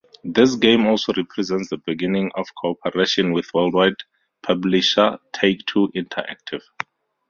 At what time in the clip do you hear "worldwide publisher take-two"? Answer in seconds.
3.53-5.89